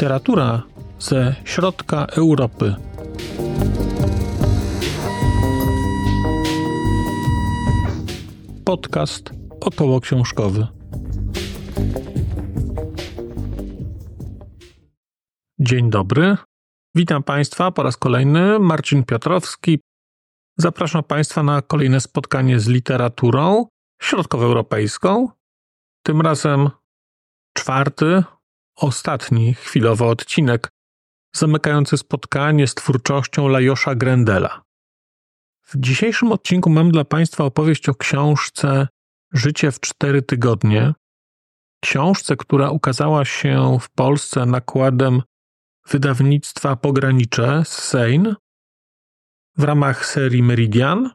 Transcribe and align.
Literatura 0.00 0.62
ze 0.98 1.34
środka 1.44 2.06
Europy. 2.06 2.74
Podcast 8.64 9.30
około 9.60 10.00
książkowy. 10.00 10.66
Dzień 15.58 15.90
dobry. 15.90 16.36
Witam 16.94 17.22
Państwa 17.22 17.70
po 17.70 17.82
raz 17.82 17.96
kolejny. 17.96 18.58
Marcin 18.58 19.04
Piotrowski. 19.04 19.78
Zapraszam 20.58 21.04
Państwa 21.04 21.42
na 21.42 21.62
kolejne 21.62 22.00
spotkanie 22.00 22.60
z 22.60 22.68
literaturą 22.68 23.66
środkowoeuropejską. 24.02 25.28
Tym 26.02 26.20
razem 26.20 26.70
czwarty, 27.58 28.22
ostatni 28.80 29.54
chwilowo 29.54 30.08
odcinek 30.08 30.68
zamykający 31.36 31.96
spotkanie 31.96 32.66
z 32.66 32.74
twórczością 32.74 33.48
Lajosza 33.48 33.94
Grendela. 33.94 34.62
W 35.62 35.76
dzisiejszym 35.76 36.32
odcinku 36.32 36.70
mam 36.70 36.90
dla 36.90 37.04
Państwa 37.04 37.44
opowieść 37.44 37.88
o 37.88 37.94
książce 37.94 38.88
Życie 39.32 39.72
w 39.72 39.80
cztery 39.80 40.22
tygodnie. 40.22 40.94
Książce, 41.84 42.36
która 42.36 42.70
ukazała 42.70 43.24
się 43.24 43.78
w 43.80 43.90
Polsce 43.90 44.46
nakładem 44.46 45.22
wydawnictwa 45.88 46.76
Pogranicze 46.76 47.62
z 47.64 47.68
Sejn 47.68 48.34
w 49.56 49.64
ramach 49.64 50.06
serii 50.06 50.42
Meridian. 50.42 51.10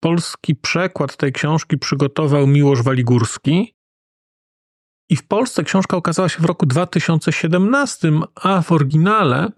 Polski 0.00 0.54
przekład 0.54 1.16
tej 1.16 1.32
książki 1.32 1.78
przygotował 1.78 2.46
Miłosz 2.46 2.82
Waligórski. 2.82 3.74
I 5.12 5.16
w 5.16 5.26
Polsce 5.26 5.64
książka 5.64 5.96
ukazała 5.96 6.28
się 6.28 6.42
w 6.42 6.44
roku 6.44 6.66
2017, 6.66 8.12
a 8.34 8.62
w 8.62 8.72
oryginale, 8.72 9.52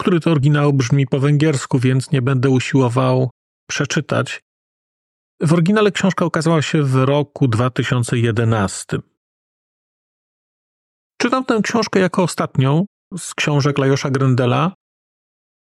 który 0.00 0.20
to 0.20 0.30
oryginał 0.30 0.72
brzmi 0.72 1.06
po 1.06 1.20
węgiersku, 1.20 1.78
więc 1.78 2.10
nie 2.10 2.22
będę 2.22 2.50
usiłował 2.50 3.30
przeczytać. 3.68 4.40
W 5.40 5.52
oryginale 5.52 5.92
książka 5.92 6.24
ukazała 6.24 6.62
się 6.62 6.82
w 6.82 6.94
roku 6.94 7.48
2011. 7.48 8.98
Czytam 11.20 11.44
tę 11.44 11.60
książkę 11.62 12.00
jako 12.00 12.22
ostatnią 12.22 12.86
z 13.18 13.34
książek 13.34 13.78
Lajosza 13.78 14.10
Grendela. 14.10 14.74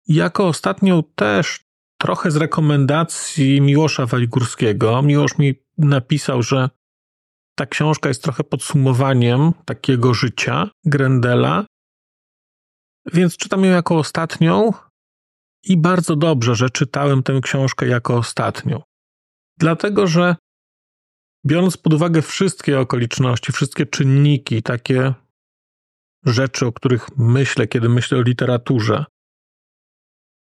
Jako 0.08 0.48
ostatnią 0.48 1.04
też 1.16 1.62
trochę 1.98 2.32
z 2.32 2.36
rekomendacji 2.36 3.62
Miłosza 3.62 4.06
Waligórskiego. 4.06 5.02
Miłosz 5.02 5.38
mi 5.38 5.54
napisał, 5.78 6.44
że 6.44 6.70
ta 7.56 7.66
książka 7.66 8.10
jest 8.10 8.24
trochę 8.24 8.44
podsumowaniem 8.44 9.52
takiego 9.66 10.14
życia 10.14 10.70
Grendela, 10.86 11.66
więc 13.14 13.38
czytam 13.38 13.66
ją 13.66 13.72
jako 13.72 13.98
ostatnią 13.98 14.74
i 15.64 15.78
bardzo 15.78 16.16
dobrze, 16.16 16.56
że 16.56 16.70
czytałem 16.70 17.24
tę 17.24 17.40
książkę 17.44 17.88
jako 17.88 18.18
ostatnią. 18.18 18.82
Dlatego, 19.60 20.08
że 20.08 20.36
biorąc 21.46 21.78
pod 21.78 21.94
uwagę 21.94 22.22
wszystkie 22.22 22.80
okoliczności, 22.80 23.52
wszystkie 23.52 23.86
czynniki, 23.86 24.64
takie 24.64 25.14
rzeczy, 26.26 26.66
o 26.66 26.72
których 26.72 27.18
myślę, 27.18 27.68
kiedy 27.68 27.90
myślę 27.90 28.18
o 28.18 28.22
literaturze, 28.22 29.06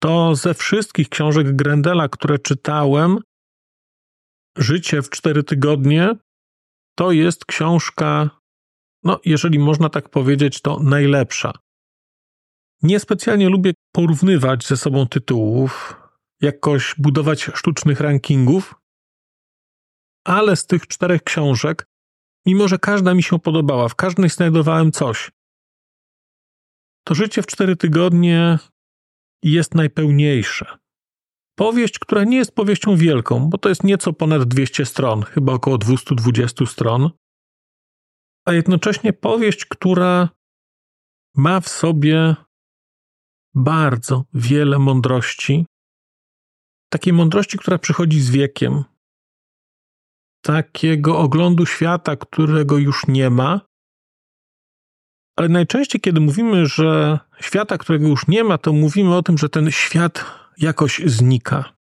to 0.03 0.35
ze 0.35 0.55
wszystkich 0.55 1.09
książek 1.09 1.57
Grendela, 1.57 2.09
które 2.09 2.39
czytałem, 2.39 3.19
Życie 4.59 5.03
w 5.03 5.11
cztery 5.11 5.43
tygodnie 5.43 6.11
to 6.99 7.13
jest 7.13 7.45
książka, 7.45 8.31
no 9.05 9.21
jeżeli 9.25 9.59
można 9.59 9.89
tak 9.89 10.09
powiedzieć, 10.09 10.61
to 10.61 10.81
najlepsza. 10.83 11.53
Niespecjalnie 12.83 13.49
lubię 13.49 13.73
porównywać 13.93 14.67
ze 14.67 14.77
sobą 14.77 15.07
tytułów, 15.07 15.97
jakoś 16.41 16.95
budować 16.99 17.43
sztucznych 17.55 18.01
rankingów, 18.01 18.75
ale 20.25 20.57
z 20.57 20.67
tych 20.67 20.87
czterech 20.87 21.23
książek, 21.23 21.87
mimo 22.47 22.69
że 22.69 22.79
każda 22.79 23.15
mi 23.15 23.23
się 23.23 23.39
podobała, 23.39 23.89
w 23.89 23.95
każdej 23.95 24.31
znajdowałem 24.31 24.93
coś, 24.93 25.31
to 27.05 27.15
życie 27.15 27.43
w 27.43 27.47
cztery 27.47 27.77
tygodnie 27.77 28.59
jest 29.43 29.75
najpełniejsze. 29.75 30.79
Powieść, 31.59 31.99
która 31.99 32.25
nie 32.25 32.37
jest 32.37 32.55
powieścią 32.55 32.97
wielką, 32.97 33.49
bo 33.51 33.59
to 33.59 33.69
jest 33.69 33.85
nieco 33.85 34.13
ponad 34.13 34.45
200 34.45 34.87
stron, 34.87 35.23
chyba 35.23 35.53
około 35.53 35.79
220 35.79 36.67
stron, 36.67 37.11
a 38.47 38.53
jednocześnie 38.53 39.13
powieść, 39.13 39.65
która 39.67 40.29
ma 41.37 41.61
w 41.61 41.69
sobie 41.69 42.37
bardzo 43.55 44.25
wiele 44.35 44.79
mądrości, 44.79 45.67
takiej 46.93 47.13
mądrości, 47.13 47.59
która 47.59 47.79
przychodzi 47.79 48.21
z 48.21 48.31
wiekiem, 48.31 48.85
takiego 50.45 51.19
oglądu 51.19 51.67
świata, 51.67 52.17
którego 52.17 52.79
już 52.79 53.07
nie 53.07 53.31
ma. 53.31 53.61
Ale 55.37 55.49
najczęściej, 55.49 56.01
kiedy 56.01 56.21
mówimy, 56.21 56.67
że 56.67 57.19
świata, 57.41 57.79
którego 57.79 58.09
już 58.09 58.29
nie 58.29 58.45
ma, 58.45 58.59
to 58.59 58.73
mówimy 58.73 59.17
o 59.17 59.23
tym, 59.23 59.39
że 59.39 59.49
ten 59.49 59.71
świat 59.71 60.48
jakoś 60.59 61.01
znika. 61.07 61.77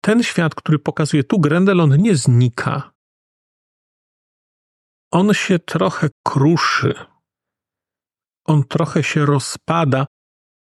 Ten 0.00 0.22
świat, 0.22 0.54
który 0.54 0.78
pokazuje 0.78 1.24
tu 1.24 1.40
Grendel, 1.40 1.80
on 1.80 1.96
nie 1.96 2.16
znika. 2.16 2.92
On 5.12 5.34
się 5.34 5.58
trochę 5.58 6.08
kruszy. 6.26 6.94
On 8.44 8.64
trochę 8.64 9.02
się 9.02 9.26
rozpada, 9.26 10.06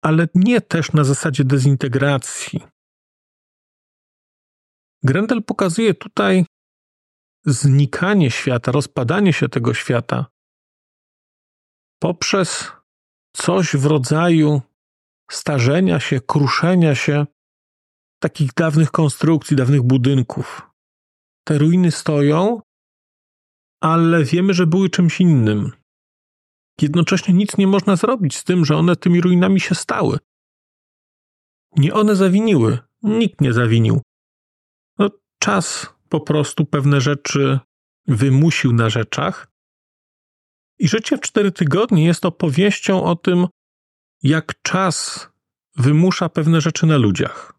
ale 0.01 0.27
nie 0.35 0.61
też 0.61 0.93
na 0.93 1.03
zasadzie 1.03 1.43
dezintegracji. 1.43 2.63
Grendel 5.03 5.43
pokazuje 5.43 5.93
tutaj 5.93 6.45
znikanie 7.45 8.31
świata, 8.31 8.71
rozpadanie 8.71 9.33
się 9.33 9.49
tego 9.49 9.73
świata 9.73 10.25
poprzez 11.99 12.71
coś 13.35 13.75
w 13.75 13.85
rodzaju 13.85 14.61
starzenia 15.31 15.99
się, 15.99 16.21
kruszenia 16.21 16.95
się 16.95 17.25
takich 18.19 18.53
dawnych 18.53 18.91
konstrukcji, 18.91 19.57
dawnych 19.57 19.81
budynków. 19.81 20.61
Te 21.47 21.57
ruiny 21.57 21.91
stoją, 21.91 22.61
ale 23.81 24.23
wiemy, 24.23 24.53
że 24.53 24.67
były 24.67 24.89
czymś 24.89 25.21
innym. 25.21 25.71
Jednocześnie 26.81 27.33
nic 27.33 27.57
nie 27.57 27.67
można 27.67 27.95
zrobić 27.95 28.37
z 28.37 28.43
tym, 28.43 28.65
że 28.65 28.77
one 28.77 28.95
tymi 28.95 29.21
ruinami 29.21 29.59
się 29.59 29.75
stały. 29.75 30.19
Nie 31.75 31.93
one 31.93 32.15
zawiniły, 32.15 32.79
nikt 33.03 33.41
nie 33.41 33.53
zawinił. 33.53 34.01
No, 34.99 35.09
czas 35.39 35.93
po 36.09 36.19
prostu 36.19 36.65
pewne 36.65 37.01
rzeczy 37.01 37.59
wymusił 38.07 38.73
na 38.73 38.89
rzeczach. 38.89 39.47
I 40.79 40.87
życie 40.87 41.17
w 41.17 41.21
cztery 41.21 41.51
tygodnie 41.51 42.05
jest 42.05 42.25
opowieścią 42.25 43.03
o 43.03 43.15
tym, 43.15 43.47
jak 44.23 44.61
czas 44.61 45.29
wymusza 45.75 46.29
pewne 46.29 46.61
rzeczy 46.61 46.85
na 46.85 46.97
ludziach. 46.97 47.53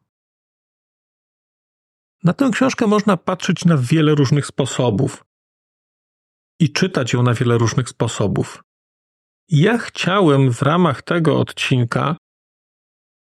Na 2.25 2.33
tę 2.33 2.51
książkę 2.53 2.87
można 2.87 3.17
patrzeć 3.17 3.65
na 3.65 3.77
wiele 3.77 4.15
różnych 4.15 4.47
sposobów 4.47 5.25
i 6.61 6.73
czytać 6.73 7.13
ją 7.13 7.23
na 7.23 7.35
wiele 7.35 7.59
różnych 7.59 7.89
sposobów. 7.89 8.63
Ja 9.49 9.79
chciałem 9.79 10.53
w 10.53 10.63
ramach 10.63 11.03
tego 11.03 11.39
odcinka 11.41 12.17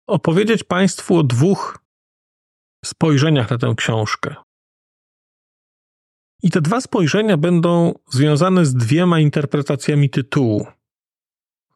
opowiedzieć 0.07 0.63
Państwu 0.63 1.17
o 1.17 1.23
dwóch 1.23 1.79
spojrzeniach 2.85 3.49
na 3.49 3.57
tę 3.57 3.73
książkę. 3.77 4.35
I 6.43 6.51
te 6.51 6.61
dwa 6.61 6.81
spojrzenia 6.81 7.37
będą 7.37 7.93
związane 8.09 8.65
z 8.65 8.73
dwiema 8.73 9.19
interpretacjami 9.19 10.09
tytułu. 10.09 10.67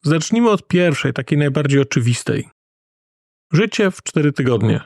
Zacznijmy 0.03 0.49
od 0.49 0.67
pierwszej, 0.67 1.13
takiej 1.13 1.37
najbardziej 1.37 1.79
oczywistej. 1.79 2.49
Życie 3.53 3.91
w 3.91 4.03
cztery 4.03 4.33
tygodnie. 4.33 4.81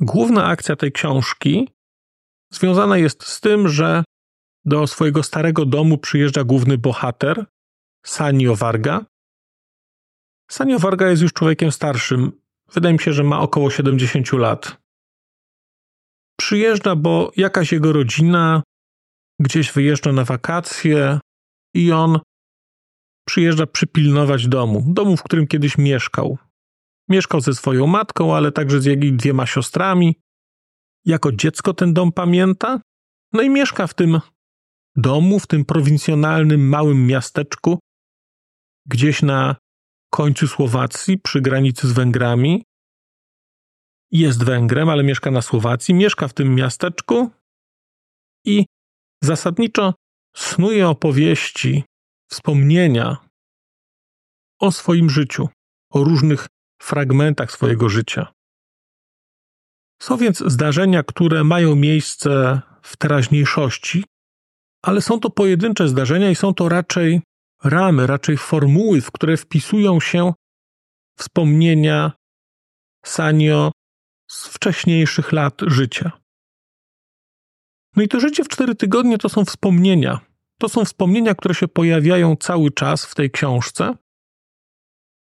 Główna 0.00 0.44
akcja 0.44 0.76
tej 0.76 0.92
książki 0.92 1.68
związana 2.52 2.98
jest 2.98 3.24
z 3.24 3.40
tym, 3.40 3.68
że 3.68 4.04
do 4.64 4.86
swojego 4.86 5.22
starego 5.22 5.66
domu 5.66 5.98
przyjeżdża 5.98 6.44
główny 6.44 6.78
bohater, 6.78 7.46
Sanio 8.06 8.56
Varga. 8.56 9.04
Sanio 10.50 10.78
Varga 10.78 11.08
jest 11.10 11.22
już 11.22 11.32
człowiekiem 11.32 11.72
starszym. 11.72 12.32
Wydaje 12.72 12.92
mi 12.92 13.00
się, 13.00 13.12
że 13.12 13.24
ma 13.24 13.40
około 13.40 13.70
70 13.70 14.32
lat. 14.32 14.76
Przyjeżdża, 16.40 16.96
bo 16.96 17.32
jakaś 17.36 17.72
jego 17.72 17.92
rodzina 17.92 18.62
gdzieś 19.40 19.72
wyjeżdża 19.72 20.12
na 20.12 20.24
wakacje 20.24 21.20
i 21.74 21.92
on 21.92 22.20
przyjeżdża 23.24 23.66
przypilnować 23.66 24.48
domu, 24.48 24.84
domu, 24.86 25.16
w 25.16 25.22
którym 25.22 25.46
kiedyś 25.46 25.78
mieszkał. 25.78 26.38
Mieszkał 27.08 27.40
ze 27.40 27.54
swoją 27.54 27.86
matką, 27.86 28.36
ale 28.36 28.52
także 28.52 28.80
z 28.80 28.84
jej 28.84 29.12
dwiema 29.12 29.46
siostrami. 29.46 30.20
Jako 31.04 31.32
dziecko 31.32 31.74
ten 31.74 31.94
dom 31.94 32.12
pamięta, 32.12 32.80
no 33.32 33.42
i 33.42 33.50
mieszka 33.50 33.86
w 33.86 33.94
tym 33.94 34.20
domu 34.96 35.38
w 35.38 35.46
tym 35.46 35.64
prowincjonalnym 35.64 36.68
małym 36.68 37.06
miasteczku, 37.06 37.78
gdzieś 38.86 39.22
na 39.22 39.56
końcu 40.10 40.48
Słowacji, 40.48 41.18
przy 41.18 41.40
granicy 41.40 41.88
z 41.88 41.92
Węgrami. 41.92 42.64
Jest 44.10 44.44
Węgrem, 44.44 44.88
ale 44.88 45.04
mieszka 45.04 45.30
na 45.30 45.42
Słowacji, 45.42 45.94
mieszka 45.94 46.28
w 46.28 46.34
tym 46.34 46.54
miasteczku 46.54 47.30
i 48.44 48.66
zasadniczo 49.24 49.94
snuje 50.36 50.88
opowieści, 50.88 51.84
wspomnienia 52.32 53.16
o 54.60 54.72
swoim 54.72 55.10
życiu, 55.10 55.48
o 55.90 56.04
różnych 56.04 56.46
fragmentach 56.82 57.52
swojego 57.52 57.88
życia. 57.88 58.32
Są 60.02 60.16
więc 60.16 60.38
zdarzenia, 60.46 61.02
które 61.02 61.44
mają 61.44 61.76
miejsce 61.76 62.60
w 62.82 62.96
teraźniejszości, 62.96 64.04
ale 64.82 65.00
są 65.02 65.20
to 65.20 65.30
pojedyncze 65.30 65.88
zdarzenia 65.88 66.30
i 66.30 66.34
są 66.34 66.54
to 66.54 66.68
raczej 66.68 67.20
ramy, 67.64 68.06
raczej 68.06 68.36
formuły, 68.36 69.00
w 69.00 69.10
które 69.10 69.36
wpisują 69.36 70.00
się 70.00 70.32
wspomnienia 71.18 72.12
Sanio 73.04 73.72
z 74.30 74.46
wcześniejszych 74.46 75.32
lat 75.32 75.60
życia. 75.66 76.12
No 77.96 78.02
i 78.02 78.08
to 78.08 78.20
życie 78.20 78.44
w 78.44 78.48
cztery 78.48 78.74
tygodnie 78.74 79.18
to 79.18 79.28
są 79.28 79.44
wspomnienia. 79.44 80.20
To 80.62 80.68
są 80.68 80.84
wspomnienia, 80.84 81.34
które 81.34 81.54
się 81.54 81.68
pojawiają 81.68 82.36
cały 82.36 82.70
czas 82.70 83.06
w 83.06 83.14
tej 83.14 83.30
książce. 83.30 83.94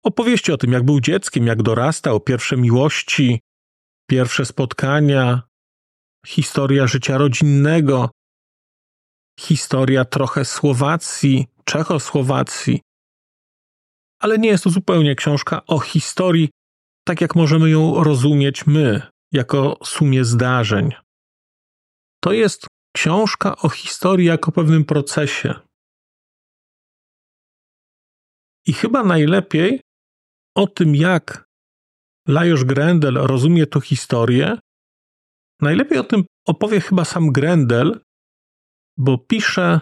Opowieści 0.04 0.52
o 0.52 0.58
tym, 0.58 0.72
jak 0.72 0.84
był 0.84 1.00
dzieckiem, 1.00 1.48
jak 1.48 1.64
dorastał, 1.64 2.20
pierwsze 2.20 2.58
miłości, 2.58 3.40
pierwsze 4.10 4.46
spotkania, 4.46 5.42
historia 6.28 6.88
życia 6.88 7.18
rodzinnego, 7.18 8.10
historia 9.40 10.06
trochę 10.06 10.46
Słowacji, 10.46 11.48
Czechosłowacji. 11.64 12.82
Ale 14.22 14.38
nie 14.38 14.50
jest 14.50 14.64
to 14.64 14.70
zupełnie 14.70 15.16
książka 15.16 15.62
o 15.68 15.80
historii, 15.80 16.50
tak 17.08 17.22
jak 17.22 17.36
możemy 17.36 17.70
ją 17.70 18.04
rozumieć 18.04 18.68
my, 18.68 19.02
jako 19.32 19.78
sumie 19.84 20.26
zdarzeń. 20.26 20.92
To 22.24 22.32
jest 22.34 22.68
książka 23.00 23.56
o 23.56 23.70
historii 23.70 24.28
jako 24.28 24.52
pewnym 24.52 24.86
procesie. 24.86 25.54
I 28.66 28.74
chyba 28.74 29.04
najlepiej 29.04 29.82
o 30.56 30.68
tym, 30.68 30.96
jak 30.96 31.46
Lajos 32.28 32.64
Grendel 32.64 33.14
rozumie 33.14 33.68
tę 33.68 33.82
historię, 33.82 34.58
najlepiej 35.62 35.98
o 36.00 36.04
tym 36.04 36.24
opowie 36.48 36.82
chyba 36.82 37.06
sam 37.06 37.32
Grendel, 37.32 38.02
bo 38.98 39.18
pisze 39.18 39.82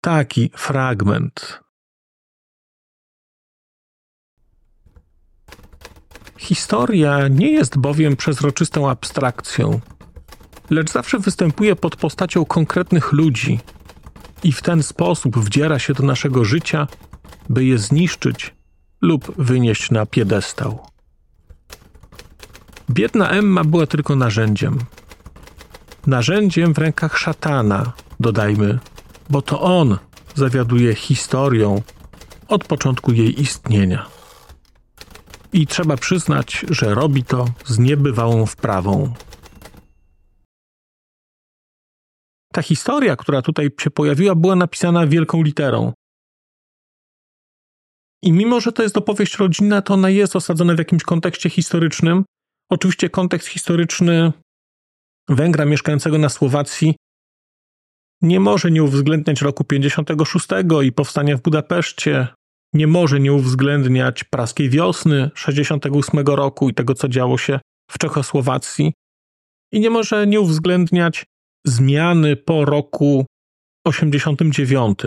taki 0.00 0.50
fragment. 0.56 1.60
Historia 6.38 7.28
nie 7.28 7.50
jest 7.52 7.78
bowiem 7.78 8.16
przezroczystą 8.16 8.90
abstrakcją, 8.90 9.80
lecz 10.70 10.92
zawsze 10.92 11.18
występuje 11.18 11.76
pod 11.76 11.96
postacią 11.96 12.44
konkretnych 12.44 13.12
ludzi 13.12 13.60
i 14.44 14.52
w 14.52 14.62
ten 14.62 14.82
sposób 14.82 15.38
wdziera 15.38 15.78
się 15.78 15.94
do 15.94 16.02
naszego 16.02 16.44
życia, 16.44 16.86
by 17.48 17.64
je 17.64 17.78
zniszczyć 17.78 18.54
lub 19.00 19.32
wynieść 19.36 19.90
na 19.90 20.06
piedestał. 20.06 20.86
Biedna 22.90 23.30
Emma 23.30 23.64
była 23.64 23.86
tylko 23.86 24.16
narzędziem. 24.16 24.78
Narzędziem 26.06 26.74
w 26.74 26.78
rękach 26.78 27.18
szatana, 27.18 27.92
dodajmy, 28.20 28.78
bo 29.30 29.42
to 29.42 29.60
on 29.60 29.98
zawiaduje 30.34 30.94
historią 30.94 31.82
od 32.48 32.64
początku 32.64 33.12
jej 33.12 33.40
istnienia. 33.40 34.06
I 35.52 35.66
trzeba 35.66 35.96
przyznać, 35.96 36.64
że 36.70 36.94
robi 36.94 37.24
to 37.24 37.44
z 37.64 37.78
niebywałą 37.78 38.46
wprawą. 38.46 39.12
Ta 42.56 42.62
historia, 42.62 43.16
która 43.16 43.42
tutaj 43.42 43.70
się 43.80 43.90
pojawiła, 43.90 44.34
była 44.34 44.56
napisana 44.56 45.06
wielką 45.06 45.42
literą. 45.42 45.92
I 48.22 48.32
mimo, 48.32 48.60
że 48.60 48.72
to 48.72 48.82
jest 48.82 48.96
opowieść 48.96 49.36
rodzinna, 49.38 49.82
to 49.82 49.94
ona 49.94 50.10
jest 50.10 50.36
osadzona 50.36 50.74
w 50.74 50.78
jakimś 50.78 51.02
kontekście 51.02 51.50
historycznym. 51.50 52.24
Oczywiście 52.70 53.10
kontekst 53.10 53.48
historyczny 53.48 54.32
Węgra 55.28 55.64
mieszkającego 55.64 56.18
na 56.18 56.28
Słowacji 56.28 56.96
nie 58.22 58.40
może 58.40 58.70
nie 58.70 58.82
uwzględniać 58.82 59.42
roku 59.42 59.64
56 59.64 60.46
i 60.84 60.92
powstania 60.92 61.36
w 61.36 61.42
Budapeszcie, 61.42 62.28
nie 62.72 62.86
może 62.86 63.20
nie 63.20 63.32
uwzględniać 63.32 64.24
praskiej 64.24 64.70
wiosny 64.70 65.30
68 65.34 66.20
roku 66.26 66.68
i 66.68 66.74
tego, 66.74 66.94
co 66.94 67.08
działo 67.08 67.38
się 67.38 67.60
w 67.90 67.98
Czechosłowacji, 67.98 68.92
i 69.72 69.80
nie 69.80 69.90
może 69.90 70.26
nie 70.26 70.40
uwzględniać 70.40 71.24
zmiany 71.66 72.36
po 72.36 72.64
roku 72.64 73.26
89. 73.86 74.98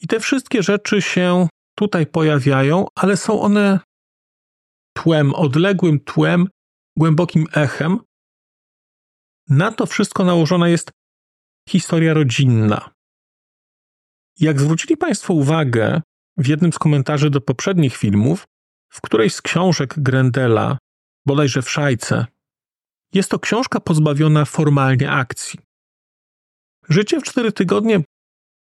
I 0.00 0.06
te 0.06 0.20
wszystkie 0.20 0.62
rzeczy 0.62 1.02
się 1.02 1.48
tutaj 1.78 2.06
pojawiają, 2.06 2.86
ale 2.94 3.16
są 3.16 3.40
one 3.40 3.80
tłem, 4.96 5.34
odległym 5.34 6.00
tłem, 6.00 6.48
głębokim 6.98 7.46
echem. 7.52 7.98
Na 9.48 9.72
to 9.72 9.86
wszystko 9.86 10.24
nałożona 10.24 10.68
jest 10.68 10.90
historia 11.68 12.14
rodzinna. 12.14 12.90
Jak 14.40 14.60
zwrócili 14.60 14.96
Państwo 14.96 15.34
uwagę 15.34 16.02
w 16.36 16.46
jednym 16.46 16.72
z 16.72 16.78
komentarzy 16.78 17.30
do 17.30 17.40
poprzednich 17.40 17.96
filmów, 17.96 18.44
w 18.92 19.00
którejś 19.00 19.34
z 19.34 19.42
książek 19.42 19.94
Grendela, 19.96 20.78
bodajże 21.26 21.62
w 21.62 21.70
Szajce, 21.70 22.26
jest 23.12 23.30
to 23.30 23.38
książka 23.38 23.80
pozbawiona 23.80 24.44
formalnie 24.44 25.10
akcji. 25.10 25.60
Życie 26.88 27.20
w 27.20 27.22
cztery 27.22 27.52
tygodnie 27.52 28.00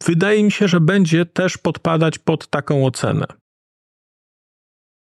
wydaje 0.03 0.43
mi 0.43 0.51
się, 0.51 0.67
że 0.67 0.79
będzie 0.79 1.25
też 1.25 1.57
podpadać 1.57 2.19
pod 2.19 2.47
taką 2.47 2.85
ocenę. 2.85 3.25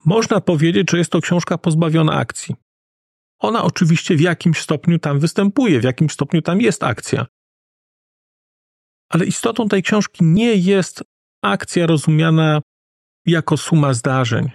Można 0.06 0.42
powiedzieć, 0.42 0.92
że 0.92 0.98
jest 0.98 1.12
to 1.12 1.22
książka 1.22 1.58
pozbawiona 1.58 2.14
akcji. 2.14 2.56
Ona 3.40 3.64
oczywiście 3.64 4.16
w 4.16 4.22
jakimś 4.22 4.62
stopniu 4.62 5.00
tam 5.00 5.20
występuje, 5.20 5.80
w 5.80 5.84
jakimś 5.84 6.12
stopniu 6.12 6.42
tam 6.42 6.62
jest 6.62 6.84
akcja. 6.84 7.26
Ale 9.10 9.26
istotą 9.26 9.68
tej 9.68 9.84
książki 9.84 10.24
nie 10.24 10.56
jest 10.56 11.04
akcja 11.44 11.88
rozumiana 11.88 12.62
jako 13.26 13.58
suma 13.58 13.94
zdarzeń. 13.94 14.52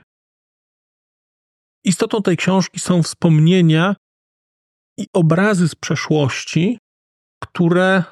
Istotą 1.85 2.23
tej 2.23 2.37
książki 2.37 2.81
są 2.81 3.03
wspomnienia 3.03 3.97
i 4.99 5.07
obrazy 5.13 5.69
z 5.69 5.75
przeszłości, 5.75 6.79
które 7.43 8.05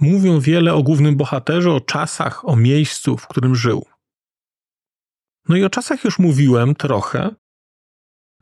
mówią 0.00 0.40
wiele 0.40 0.74
o 0.74 0.82
głównym 0.82 1.16
bohaterze, 1.16 1.72
o 1.72 1.80
czasach, 1.80 2.48
o 2.48 2.56
miejscu, 2.56 3.16
w 3.16 3.26
którym 3.26 3.54
żył. 3.54 3.86
No 5.48 5.56
i 5.56 5.64
o 5.64 5.70
czasach 5.70 6.04
już 6.04 6.18
mówiłem 6.18 6.74
trochę. 6.74 7.34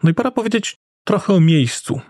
No 0.02 0.10
i 0.10 0.14
pora 0.14 0.30
powiedzieć 0.30 0.76
trochę 1.06 1.34
o 1.34 1.40
miejscu. 1.40 2.00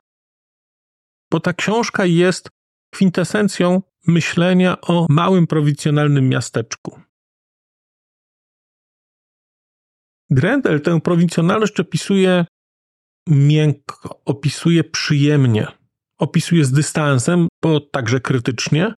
Bo 1.30 1.40
ta 1.40 1.52
książka 1.52 2.04
jest 2.04 2.48
kwintesencją 2.94 3.82
myślenia 4.06 4.80
o 4.80 5.06
małym 5.10 5.46
prowincjonalnym 5.46 6.28
miasteczku. 6.28 7.00
Grendel 10.30 10.80
tę 10.80 11.00
prowincjonalność 11.00 11.80
opisuje 11.80 12.46
miękko, 13.28 14.22
opisuje 14.24 14.84
przyjemnie, 14.84 15.66
opisuje 16.18 16.64
z 16.64 16.72
dystansem, 16.72 17.48
bo 17.62 17.80
także 17.80 18.20
krytycznie, 18.20 18.94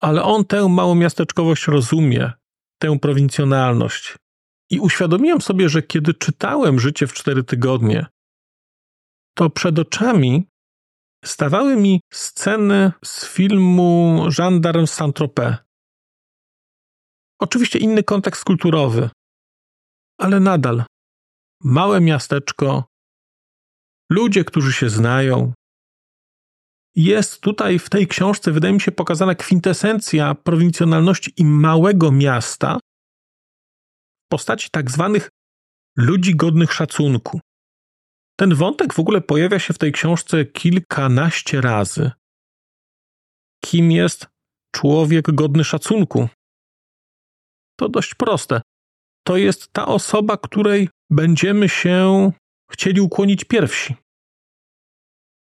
ale 0.00 0.22
on 0.22 0.44
tę 0.44 0.68
małą 0.68 0.94
miasteczkowość 0.94 1.66
rozumie, 1.66 2.32
tę 2.78 2.98
prowincjonalność. 2.98 4.16
I 4.70 4.80
uświadomiłem 4.80 5.40
sobie, 5.40 5.68
że 5.68 5.82
kiedy 5.82 6.14
czytałem 6.14 6.80
Życie 6.80 7.06
w 7.06 7.12
cztery 7.12 7.44
tygodnie, 7.44 8.06
to 9.36 9.50
przed 9.50 9.78
oczami 9.78 10.48
stawały 11.24 11.76
mi 11.76 12.00
sceny 12.12 12.92
z 13.04 13.26
filmu 13.26 14.26
Gendarme 14.38 14.86
Saint-Tropez. 14.86 15.56
Oczywiście 17.40 17.78
inny 17.78 18.02
kontekst 18.02 18.44
kulturowy, 18.44 19.10
ale 20.18 20.40
nadal 20.40 20.84
małe 21.64 22.00
miasteczko, 22.00 22.84
ludzie, 24.10 24.44
którzy 24.44 24.72
się 24.72 24.88
znają. 24.88 25.52
Jest 26.96 27.40
tutaj 27.40 27.78
w 27.78 27.90
tej 27.90 28.06
książce, 28.06 28.52
wydaje 28.52 28.74
mi 28.74 28.80
się, 28.80 28.92
pokazana 28.92 29.34
kwintesencja 29.34 30.34
prowincjonalności 30.34 31.32
i 31.36 31.44
małego 31.44 32.12
miasta 32.12 32.78
w 34.24 34.28
postaci 34.28 34.68
tak 34.72 34.90
zwanych 34.90 35.28
ludzi 35.96 36.36
godnych 36.36 36.72
szacunku. 36.72 37.40
Ten 38.38 38.54
wątek 38.54 38.94
w 38.94 38.98
ogóle 38.98 39.20
pojawia 39.20 39.58
się 39.58 39.74
w 39.74 39.78
tej 39.78 39.92
książce 39.92 40.44
kilkanaście 40.44 41.60
razy. 41.60 42.10
kim 43.64 43.90
jest 43.90 44.26
człowiek 44.74 45.34
godny 45.34 45.64
szacunku? 45.64 46.28
To 47.78 47.88
dość 47.88 48.14
proste. 48.14 48.60
To 49.26 49.36
jest 49.36 49.72
ta 49.72 49.86
osoba, 49.86 50.36
której 50.36 50.88
będziemy 51.10 51.68
się 51.68 52.32
chcieli 52.70 53.00
ukłonić 53.00 53.44
pierwsi. 53.44 53.94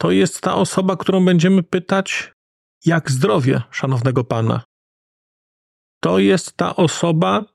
To 0.02 0.12
jest 0.12 0.42
ta 0.42 0.56
osoba, 0.56 0.98
którą 0.98 1.26
będziemy 1.26 1.64
pytać, 1.64 2.34
jak 2.86 3.12
zdrowie 3.12 3.62
szanownego 3.72 4.24
pana. 4.24 4.64
To 6.04 6.20
jest 6.20 6.58
ta 6.58 6.76
osoba, 6.76 7.46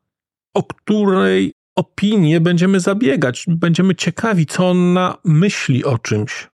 o 0.54 0.62
której 0.62 1.52
opinię 1.76 2.40
będziemy 2.40 2.80
zabiegać, 2.80 3.44
będziemy 3.48 3.94
ciekawi, 3.94 4.46
co 4.46 4.70
ona 4.70 5.18
myśli 5.24 5.84
o 5.84 5.98
czymś. 5.98 6.48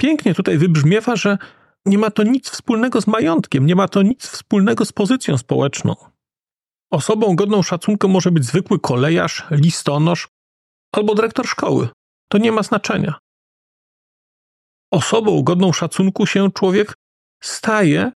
Pięknie 0.00 0.34
tutaj 0.34 0.58
wybrzmiewa, 0.58 1.16
że 1.16 1.38
nie 1.86 1.98
ma 1.98 2.10
to 2.10 2.22
nic 2.22 2.50
wspólnego 2.50 3.00
z 3.00 3.06
majątkiem, 3.06 3.66
nie 3.66 3.76
ma 3.76 3.88
to 3.88 4.02
nic 4.02 4.26
wspólnego 4.26 4.84
z 4.84 4.92
pozycją 4.92 5.38
społeczną. 5.38 5.94
Osobą 6.90 7.36
godną 7.36 7.62
szacunku 7.62 8.08
może 8.08 8.30
być 8.30 8.44
zwykły 8.44 8.80
kolejarz, 8.80 9.46
listonosz 9.50 10.28
albo 10.92 11.14
dyrektor 11.14 11.48
szkoły. 11.48 11.88
To 12.30 12.38
nie 12.38 12.52
ma 12.52 12.62
znaczenia. 12.62 13.18
Osobą 14.92 15.42
godną 15.42 15.72
szacunku 15.72 16.26
się 16.26 16.52
człowiek 16.52 16.94
staje 17.42 18.12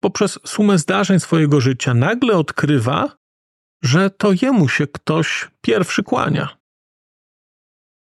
poprzez 0.00 0.38
sumę 0.46 0.78
zdarzeń 0.78 1.20
swojego 1.20 1.60
życia. 1.60 1.94
Nagle 1.94 2.36
odkrywa, 2.36 3.16
że 3.82 4.10
to 4.10 4.28
jemu 4.42 4.68
się 4.68 4.86
ktoś 4.86 5.50
pierwszy 5.60 6.02
kłania. 6.02 6.58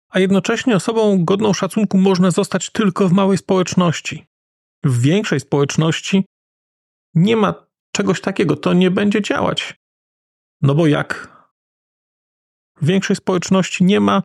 A 0.10 0.20
jednocześnie 0.20 0.75
osobą 0.75 1.25
godną 1.25 1.53
szacunku 1.53 1.98
można 1.98 2.32
zostać 2.32 2.70
tylko 2.70 3.10
w 3.10 3.13
małej 3.13 3.38
społeczności. 3.38 4.25
W 4.84 5.01
większej 5.01 5.39
społeczności 5.39 6.25
nie 7.15 7.38
ma 7.38 7.67
czegoś 7.98 8.22
takiego, 8.22 8.56
to 8.56 8.74
nie 8.74 8.92
będzie 8.92 9.22
działać. 9.22 9.75
No 10.62 10.75
bo 10.75 10.88
jak? 10.88 11.38
Większej 12.82 13.16
społeczności 13.16 13.84
nie 13.84 14.00
ma 14.00 14.24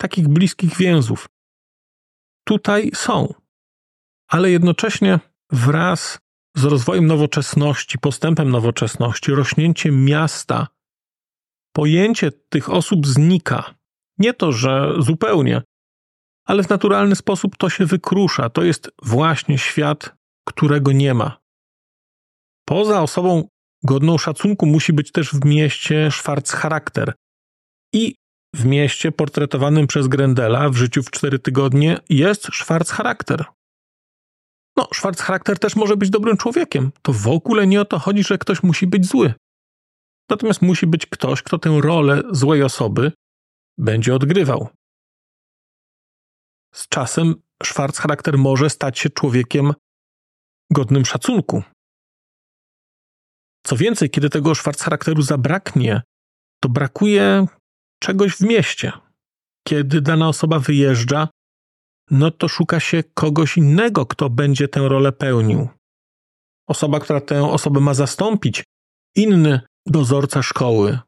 takich 0.00 0.28
bliskich 0.28 0.76
więzów. 0.76 1.28
Tutaj 2.44 2.90
są, 2.94 3.34
ale 4.28 4.50
jednocześnie 4.50 5.20
wraz 5.50 6.18
z 6.56 6.64
rozwojem 6.64 7.06
nowoczesności, 7.06 7.98
postępem 7.98 8.50
nowoczesności, 8.50 9.32
rośnięciem 9.32 10.04
miasta, 10.04 10.66
pojęcie 11.72 12.32
tych 12.32 12.70
osób 12.70 13.06
znika. 13.06 13.74
Nie 14.18 14.34
to, 14.34 14.52
że 14.52 14.94
zupełnie, 14.98 15.62
ale 16.44 16.62
w 16.62 16.68
naturalny 16.68 17.16
sposób 17.16 17.56
to 17.56 17.70
się 17.70 17.86
wykrusza. 17.86 18.50
To 18.50 18.62
jest 18.62 18.90
właśnie 19.02 19.58
świat, 19.58 20.16
którego 20.44 20.92
nie 20.92 21.14
ma. 21.14 21.47
Poza 22.68 23.02
osobą 23.02 23.48
godną 23.84 24.18
szacunku 24.18 24.66
musi 24.66 24.92
być 24.92 25.12
też 25.12 25.32
w 25.32 25.44
mieście 25.44 26.08
charakter. 26.56 27.14
I 27.94 28.14
w 28.54 28.64
mieście 28.64 29.12
portretowanym 29.12 29.86
przez 29.86 30.08
Grendela 30.08 30.68
w 30.68 30.76
życiu 30.76 31.02
w 31.02 31.10
cztery 31.10 31.38
tygodnie 31.38 31.98
jest 32.08 32.46
charakter. 32.90 33.44
No, 34.76 34.88
charakter 35.20 35.58
też 35.58 35.76
może 35.76 35.96
być 35.96 36.10
dobrym 36.10 36.36
człowiekiem. 36.36 36.92
To 37.02 37.12
w 37.12 37.28
ogóle 37.28 37.66
nie 37.66 37.80
o 37.80 37.84
to 37.84 37.98
chodzi, 37.98 38.24
że 38.24 38.38
ktoś 38.38 38.62
musi 38.62 38.86
być 38.86 39.06
zły. 39.06 39.34
Natomiast 40.30 40.62
musi 40.62 40.86
być 40.86 41.06
ktoś, 41.06 41.42
kto 41.42 41.58
tę 41.58 41.80
rolę 41.82 42.22
złej 42.30 42.62
osoby 42.62 43.12
będzie 43.78 44.14
odgrywał. 44.14 44.68
Z 46.74 46.88
czasem 46.88 47.34
charakter 47.98 48.38
może 48.38 48.70
stać 48.70 48.98
się 48.98 49.10
człowiekiem 49.10 49.72
godnym 50.72 51.04
szacunku. 51.04 51.62
Co 53.68 53.76
więcej, 53.76 54.10
kiedy 54.10 54.30
tego 54.30 54.52
charakteru 54.80 55.22
zabraknie, 55.22 56.02
to 56.60 56.68
brakuje 56.68 57.46
czegoś 58.02 58.32
w 58.32 58.40
mieście. 58.40 58.92
Kiedy 59.66 60.00
dana 60.00 60.28
osoba 60.28 60.58
wyjeżdża, 60.58 61.28
no 62.10 62.30
to 62.30 62.48
szuka 62.48 62.80
się 62.80 63.02
kogoś 63.14 63.56
innego, 63.56 64.06
kto 64.06 64.30
będzie 64.30 64.68
tę 64.68 64.88
rolę 64.88 65.12
pełnił. 65.12 65.68
Osoba, 66.68 67.00
która 67.00 67.20
tę 67.20 67.44
osobę 67.44 67.80
ma 67.80 67.94
zastąpić, 67.94 68.64
inny 69.16 69.60
dozorca 69.86 70.42
szkoły. 70.42 70.98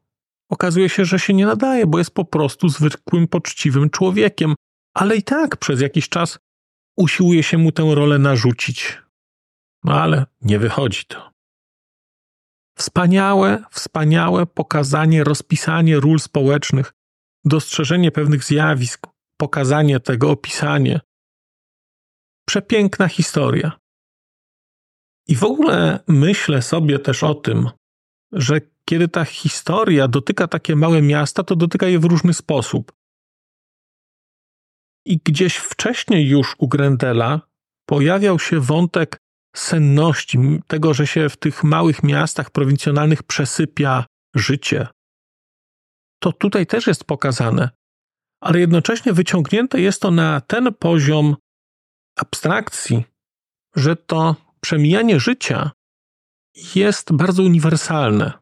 Okazuje 0.49 0.89
się, 0.89 1.05
że 1.05 1.19
się 1.19 1.33
nie 1.33 1.45
nadaje, 1.45 1.87
bo 1.87 1.97
jest 1.97 2.13
po 2.13 2.25
prostu 2.25 2.69
zwykłym, 2.69 3.27
poczciwym 3.27 3.89
człowiekiem, 3.89 4.55
ale 4.93 5.15
i 5.15 5.23
tak 5.23 5.57
przez 5.57 5.81
jakiś 5.81 6.09
czas 6.09 6.39
usiłuje 6.97 7.43
się 7.43 7.57
mu 7.57 7.71
tę 7.71 7.95
rolę 7.95 8.19
narzucić. 8.19 9.01
No 9.83 10.01
ale 10.01 10.25
nie 10.41 10.59
wychodzi 10.59 11.05
to. 11.05 11.30
Wspaniałe, 12.77 13.63
wspaniałe 13.71 14.45
pokazanie, 14.45 15.23
rozpisanie 15.23 15.99
ról 15.99 16.19
społecznych, 16.19 16.93
dostrzeżenie 17.45 18.11
pewnych 18.11 18.43
zjawisk, 18.43 19.07
pokazanie 19.37 19.99
tego, 19.99 20.31
opisanie. 20.31 20.99
Przepiękna 22.47 23.07
historia. 23.07 23.71
I 25.27 25.35
w 25.35 25.43
ogóle 25.43 25.99
myślę 26.07 26.61
sobie 26.61 26.99
też 26.99 27.23
o 27.23 27.35
tym, 27.35 27.69
że 28.31 28.61
kiedy 28.85 29.07
ta 29.07 29.25
historia 29.25 30.07
dotyka 30.07 30.47
takie 30.47 30.75
małe 30.75 31.01
miasta, 31.01 31.43
to 31.43 31.55
dotyka 31.55 31.87
je 31.87 31.99
w 31.99 32.05
różny 32.05 32.33
sposób. 32.33 32.91
I 35.05 35.17
gdzieś 35.17 35.55
wcześniej 35.55 36.27
już 36.27 36.55
u 36.57 36.67
Grendela 36.67 37.41
pojawiał 37.85 38.39
się 38.39 38.59
wątek 38.59 39.20
senności, 39.55 40.39
tego, 40.67 40.93
że 40.93 41.07
się 41.07 41.29
w 41.29 41.37
tych 41.37 41.63
małych 41.63 42.03
miastach 42.03 42.49
prowincjonalnych 42.49 43.23
przesypia 43.23 44.05
życie. 44.35 44.87
To 46.19 46.31
tutaj 46.31 46.67
też 46.67 46.87
jest 46.87 47.03
pokazane, 47.03 47.69
ale 48.41 48.59
jednocześnie 48.59 49.13
wyciągnięte 49.13 49.81
jest 49.81 50.01
to 50.01 50.11
na 50.11 50.41
ten 50.41 50.73
poziom 50.73 51.35
abstrakcji, 52.17 53.03
że 53.75 53.95
to 53.95 54.35
przemijanie 54.61 55.19
życia 55.19 55.71
jest 56.75 57.13
bardzo 57.13 57.43
uniwersalne. 57.43 58.33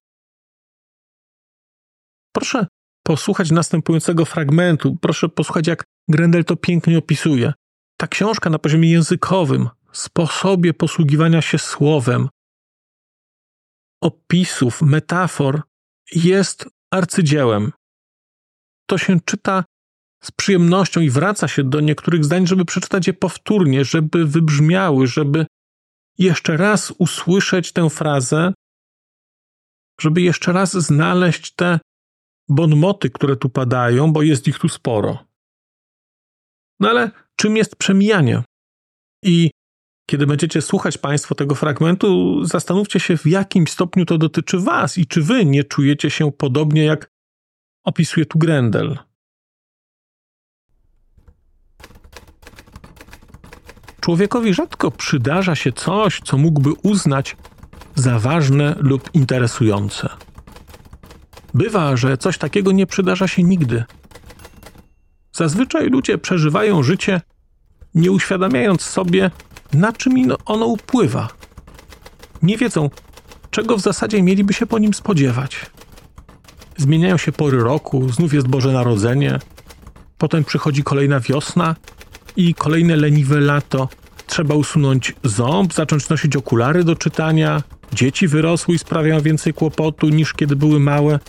Proszę 2.36 2.68
posłuchać 3.04 3.52
następującego 3.52 4.26
fragmentu. 4.26 4.98
Proszę 5.02 5.30
posłuchać, 5.30 5.68
jak 5.68 5.84
Grendel 6.08 6.46
to 6.46 6.56
pięknie 6.56 6.98
opisuje. 6.98 7.54
Ta 7.98 8.08
książka 8.08 8.50
na 8.50 8.60
poziomie 8.60 8.92
językowym, 8.92 9.70
sposobie 9.92 10.74
posługiwania 10.74 11.42
się 11.42 11.58
słowem, 11.58 12.30
opisów, 14.04 14.82
metafor 14.82 15.62
jest 16.16 16.70
arcydziełem. 16.94 17.72
To 18.90 18.98
się 18.98 19.20
czyta 19.26 19.64
z 20.24 20.32
przyjemnością 20.32 21.02
i 21.02 21.10
wraca 21.10 21.48
się 21.48 21.64
do 21.64 21.80
niektórych 21.80 22.26
zdań, 22.26 22.48
żeby 22.48 22.66
przeczytać 22.66 23.08
je 23.08 23.14
powtórnie, 23.14 23.86
żeby 23.86 24.26
wybrzmiały, 24.26 25.08
żeby 25.08 25.46
jeszcze 26.18 26.58
raz 26.58 26.92
usłyszeć 26.92 27.72
tę 27.72 27.90
frazę, 27.90 28.54
żeby 30.02 30.22
jeszcze 30.22 30.54
raz 30.54 30.74
znaleźć 30.74 31.56
te 31.56 31.80
bonmoty, 32.50 33.10
które 33.10 33.36
tu 33.36 33.50
padają, 33.50 34.14
bo 34.14 34.22
jest 34.22 34.48
ich 34.48 34.60
tu 34.60 34.70
sporo. 34.70 35.26
No 36.80 36.90
ale 36.90 37.12
czym 37.36 37.58
jest 37.58 37.76
przemijanie? 37.76 38.44
I 39.24 39.52
kiedy 40.10 40.28
będziecie 40.28 40.62
słuchać 40.62 40.98
Państwo 40.98 41.36
tego 41.36 41.56
fragmentu, 41.56 42.40
zastanówcie 42.46 43.00
się, 43.00 43.18
w 43.18 43.28
jakim 43.28 43.68
stopniu 43.68 44.06
to 44.06 44.18
dotyczy 44.18 44.60
Was 44.60 44.98
i 44.98 45.08
czy 45.08 45.22
Wy 45.22 45.46
nie 45.46 45.64
czujecie 45.64 46.10
się 46.10 46.32
podobnie, 46.32 46.86
jak 46.86 47.12
opisuje 47.84 48.26
tu 48.26 48.40
Grendel. 48.40 48.98
Człowiekowi 54.02 54.54
rzadko 54.54 54.92
przydarza 54.92 55.56
się 55.56 55.72
coś, 55.72 56.22
co 56.24 56.38
mógłby 56.38 56.74
uznać 56.84 57.38
za 57.96 58.20
ważne 58.20 58.76
lub 58.80 59.10
interesujące. 59.14 60.10
Bywa, 61.54 61.98
że 61.98 62.18
coś 62.18 62.38
takiego 62.38 62.72
nie 62.72 62.88
przydarza 62.88 63.28
się 63.28 63.44
nigdy. 63.44 63.84
Zazwyczaj 65.32 65.90
ludzie 65.90 66.18
przeżywają 66.18 66.84
życie, 66.84 67.22
nie 67.96 68.12
uświadamiając 68.12 68.82
sobie, 68.82 69.32
na 69.74 69.94
czym 69.94 70.14
ono 70.46 70.66
upływa. 70.66 71.28
Nie 72.42 72.58
wiedzą, 72.58 72.90
czego 73.52 73.78
w 73.78 73.82
zasadzie 73.82 74.22
mieliby 74.24 74.54
się 74.54 74.66
po 74.66 74.80
nim 74.80 74.94
spodziewać. 74.94 75.66
Zmieniają 76.78 77.18
się 77.18 77.32
pory 77.32 77.60
roku, 77.60 78.10
znów 78.10 78.34
jest 78.34 78.48
Boże 78.48 78.72
Narodzenie, 78.72 79.40
potem 80.18 80.44
przychodzi 80.44 80.84
kolejna 80.84 81.20
wiosna 81.20 81.76
i 82.36 82.54
kolejne 82.54 82.96
leniwe 82.96 83.40
lato. 83.40 83.90
Trzeba 84.28 84.56
usunąć 84.56 85.16
ząb, 85.24 85.74
zacząć 85.74 86.10
nosić 86.10 86.36
okulary 86.36 86.84
do 86.84 86.96
czytania. 86.96 87.64
Dzieci 87.94 88.28
wyrosły 88.28 88.76
i 88.76 88.80
sprawiają 88.80 89.22
więcej 89.22 89.54
kłopotu 89.54 90.10
niż 90.10 90.34
kiedy 90.34 90.56
były 90.56 90.80
małe. 90.80 91.20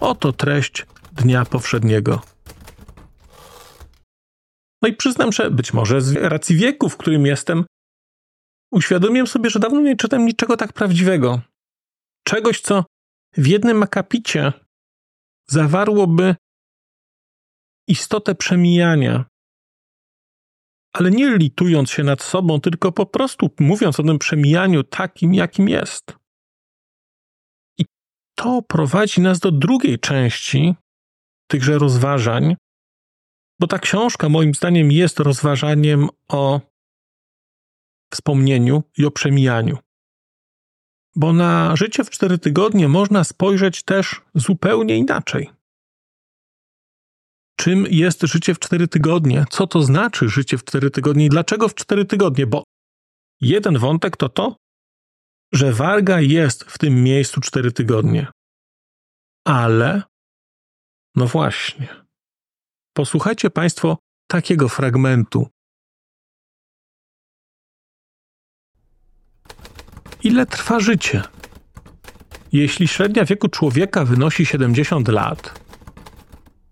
Oto 0.00 0.32
treść 0.32 0.86
dnia 1.12 1.44
powszedniego. 1.44 2.35
No 4.82 4.88
i 4.88 4.92
przyznam, 4.92 5.32
że 5.32 5.50
być 5.50 5.72
może 5.72 6.00
z 6.00 6.16
racji 6.16 6.56
wieku, 6.56 6.88
w 6.88 6.96
którym 6.96 7.26
jestem, 7.26 7.64
uświadomiłem 8.72 9.26
sobie, 9.26 9.50
że 9.50 9.58
dawno 9.58 9.80
nie 9.80 9.96
czytam 9.96 10.26
niczego 10.26 10.56
tak 10.56 10.72
prawdziwego. 10.72 11.40
Czegoś, 12.24 12.60
co 12.60 12.84
w 13.32 13.46
jednym 13.46 13.82
akapicie 13.82 14.52
zawarłoby 15.50 16.36
istotę 17.88 18.34
przemijania, 18.34 19.24
ale 20.92 21.10
nie 21.10 21.36
litując 21.36 21.90
się 21.90 22.04
nad 22.04 22.22
sobą, 22.22 22.60
tylko 22.60 22.92
po 22.92 23.06
prostu 23.06 23.50
mówiąc 23.60 24.00
o 24.00 24.02
tym 24.02 24.18
przemijaniu 24.18 24.84
takim, 24.84 25.34
jakim 25.34 25.68
jest. 25.68 26.16
I 27.78 27.84
to 28.34 28.62
prowadzi 28.62 29.20
nas 29.20 29.38
do 29.38 29.52
drugiej 29.52 29.98
części 29.98 30.74
tychże 31.50 31.78
rozważań, 31.78 32.56
bo 33.60 33.66
ta 33.66 33.78
książka 33.78 34.28
moim 34.28 34.54
zdaniem 34.54 34.92
jest 34.92 35.20
rozważaniem 35.20 36.08
o 36.28 36.60
wspomnieniu 38.12 38.82
i 38.98 39.04
o 39.04 39.10
przemijaniu. 39.10 39.78
Bo 41.16 41.32
na 41.32 41.76
życie 41.76 42.04
w 42.04 42.10
cztery 42.10 42.38
tygodnie 42.38 42.88
można 42.88 43.24
spojrzeć 43.24 43.82
też 43.82 44.22
zupełnie 44.34 44.96
inaczej. 44.96 45.50
Czym 47.56 47.86
jest 47.90 48.22
życie 48.22 48.54
w 48.54 48.58
cztery 48.58 48.88
tygodnie? 48.88 49.44
Co 49.50 49.66
to 49.66 49.82
znaczy 49.82 50.28
życie 50.28 50.58
w 50.58 50.64
cztery 50.64 50.90
tygodnie 50.90 51.26
i 51.26 51.28
dlaczego 51.28 51.68
w 51.68 51.74
cztery 51.74 52.04
tygodnie? 52.04 52.46
Bo 52.46 52.64
jeden 53.40 53.78
wątek 53.78 54.16
to 54.16 54.28
to, 54.28 54.56
że 55.52 55.72
warga 55.72 56.20
jest 56.20 56.64
w 56.64 56.78
tym 56.78 57.02
miejscu 57.02 57.40
cztery 57.40 57.72
tygodnie. 57.72 58.26
Ale, 59.44 60.02
no 61.14 61.26
właśnie, 61.26 62.05
posłuchajcie 62.96 63.50
Państwo 63.50 63.98
takiego 64.26 64.68
fragmentu 64.68 65.48
Ile 70.22 70.46
trwa 70.46 70.80
życie? 70.80 71.22
Jeśli 72.52 72.88
średnia 72.88 73.24
wieku 73.24 73.48
człowieka 73.48 74.04
wynosi 74.04 74.46
70 74.46 75.08
lat, 75.08 75.60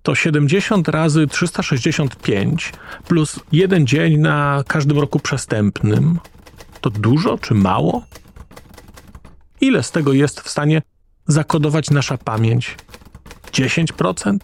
to 0.02 0.14
70 0.14 0.88
razy 0.88 1.26
365 1.26 2.73
plus 3.09 3.40
jeden 3.52 3.87
dzień 3.87 4.16
na 4.19 4.64
każdym 4.69 4.99
roku 4.99 5.21
przestępnym 5.21 6.19
to 6.81 6.90
dużo 6.90 7.38
czy 7.38 7.54
mało? 7.54 8.04
Ile 9.61 9.83
z 9.83 9.90
tego 9.90 10.12
jest 10.12 10.40
w 10.40 10.50
stanie 10.50 10.83
zakodować 11.26 11.90
nasza 11.90 12.19
pamięć? 12.19 12.76
10%? 13.52 14.38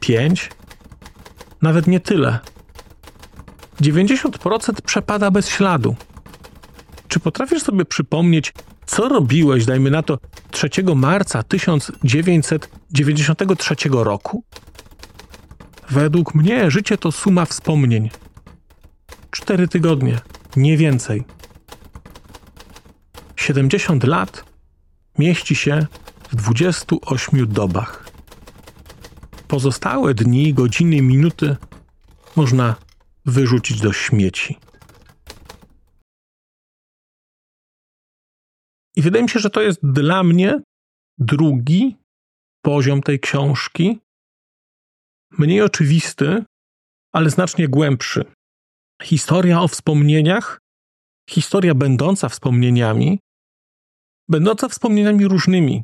5%? 0.00 0.59
Nawet 1.62 1.86
nie 1.86 2.00
tyle. 2.00 2.38
90% 3.80 4.72
przepada 4.84 5.30
bez 5.30 5.48
śladu. 5.48 5.96
Czy 7.08 7.20
potrafisz 7.20 7.62
sobie 7.62 7.84
przypomnieć, 7.84 8.52
co 8.86 9.08
robiłeś, 9.08 9.64
dajmy 9.64 9.90
na 9.90 10.02
to, 10.02 10.18
3 10.50 10.70
marca 10.96 11.42
1993 11.42 13.74
roku? 13.92 14.44
Według 15.90 16.34
mnie 16.34 16.70
życie 16.70 16.98
to 16.98 17.12
suma 17.12 17.44
wspomnień. 17.44 18.10
Cztery 19.30 19.68
tygodnie, 19.68 20.18
nie 20.56 20.76
więcej. 20.76 21.24
70 23.36 24.04
lat 24.04 24.44
mieści 25.18 25.56
się 25.56 25.86
w 26.30 26.36
28 26.36 27.46
dobach. 27.46 28.09
Pozostałe 29.50 30.14
dni, 30.14 30.54
godziny, 30.54 31.02
minuty 31.02 31.56
można 32.36 32.76
wyrzucić 33.24 33.80
do 33.80 33.92
śmieci. 33.92 34.58
I 38.96 39.02
wydaje 39.02 39.22
mi 39.22 39.28
się, 39.28 39.40
że 39.40 39.50
to 39.50 39.60
jest 39.60 39.80
dla 39.82 40.22
mnie 40.22 40.60
drugi 41.18 41.96
poziom 42.64 43.02
tej 43.02 43.20
książki, 43.20 43.98
mniej 45.38 45.62
oczywisty, 45.62 46.44
ale 47.12 47.30
znacznie 47.30 47.68
głębszy. 47.68 48.24
Historia 49.02 49.60
o 49.60 49.68
wspomnieniach, 49.68 50.58
historia 51.30 51.74
będąca 51.74 52.28
wspomnieniami, 52.28 53.18
będąca 54.28 54.68
wspomnieniami 54.68 55.28
różnymi, 55.28 55.82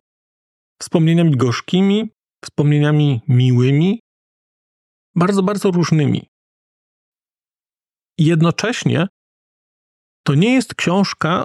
wspomnieniami 0.82 1.36
gorzkimi, 1.36 2.15
wspomnieniami 2.44 3.20
miłymi, 3.28 4.00
bardzo, 5.14 5.42
bardzo 5.42 5.70
różnymi. 5.70 6.28
Jednocześnie 8.18 9.08
to 10.26 10.34
nie 10.34 10.54
jest 10.54 10.74
książka 10.74 11.44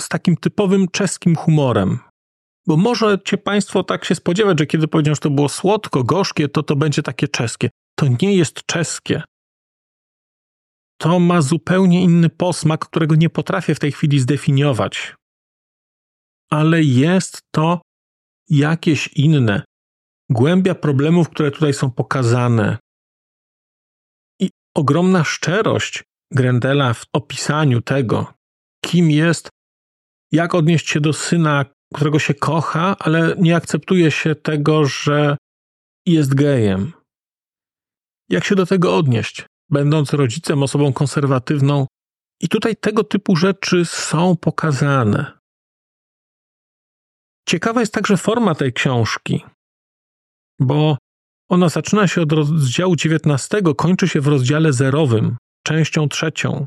z 0.00 0.08
takim 0.08 0.36
typowym 0.36 0.88
czeskim 0.88 1.36
humorem. 1.36 1.98
Bo 2.66 2.76
możecie 2.76 3.38
Państwo 3.38 3.84
tak 3.84 4.04
się 4.04 4.14
spodziewać, 4.14 4.58
że 4.58 4.66
kiedy 4.66 4.88
powiedział, 4.88 5.14
że 5.14 5.20
to 5.20 5.30
było 5.30 5.48
słodko, 5.48 6.04
gorzkie, 6.04 6.48
to 6.48 6.62
to 6.62 6.76
będzie 6.76 7.02
takie 7.02 7.28
czeskie. 7.28 7.70
To 7.98 8.06
nie 8.22 8.36
jest 8.36 8.66
czeskie. 8.66 9.22
To 11.00 11.20
ma 11.20 11.42
zupełnie 11.42 12.02
inny 12.02 12.30
posmak, 12.30 12.86
którego 12.86 13.14
nie 13.14 13.30
potrafię 13.30 13.74
w 13.74 13.78
tej 13.78 13.92
chwili 13.92 14.20
zdefiniować. 14.20 15.14
Ale 16.50 16.82
jest 16.82 17.40
to 17.54 17.82
jakieś 18.48 19.08
inne. 19.08 19.64
Głębia 20.32 20.74
problemów, 20.74 21.28
które 21.28 21.50
tutaj 21.50 21.74
są 21.74 21.90
pokazane. 21.90 22.78
I 24.40 24.50
ogromna 24.76 25.24
szczerość 25.24 26.02
Grendela 26.30 26.94
w 26.94 27.04
opisaniu 27.12 27.82
tego, 27.82 28.34
kim 28.84 29.10
jest 29.10 29.48
jak 30.32 30.54
odnieść 30.54 30.88
się 30.90 31.00
do 31.00 31.12
syna, 31.12 31.64
którego 31.94 32.18
się 32.18 32.34
kocha, 32.34 32.96
ale 32.98 33.36
nie 33.38 33.56
akceptuje 33.56 34.10
się 34.10 34.34
tego, 34.34 34.84
że 34.84 35.36
jest 36.06 36.34
gejem. 36.34 36.92
Jak 38.28 38.44
się 38.44 38.54
do 38.54 38.66
tego 38.66 38.96
odnieść, 38.96 39.46
będąc 39.70 40.12
rodzicem, 40.12 40.62
osobą 40.62 40.92
konserwatywną? 40.92 41.86
I 42.40 42.48
tutaj 42.48 42.76
tego 42.76 43.04
typu 43.04 43.36
rzeczy 43.36 43.84
są 43.84 44.36
pokazane. 44.36 45.38
Ciekawa 47.48 47.80
jest 47.80 47.94
także 47.94 48.16
forma 48.16 48.54
tej 48.54 48.72
książki, 48.72 49.44
bo 50.66 50.98
ona 51.48 51.68
zaczyna 51.68 52.08
się 52.08 52.22
od 52.22 52.32
rozdziału 52.32 52.96
19, 52.96 53.62
kończy 53.76 54.08
się 54.08 54.20
w 54.20 54.26
rozdziale 54.26 54.72
zerowym, 54.72 55.36
częścią 55.66 56.08
trzecią. 56.08 56.66